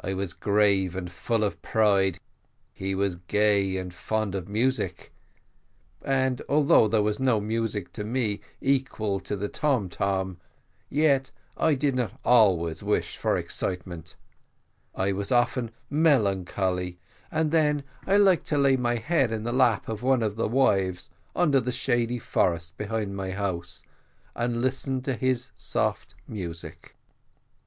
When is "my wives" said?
20.38-21.10